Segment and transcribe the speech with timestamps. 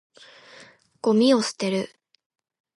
[1.03, 1.91] ゴミを捨てる。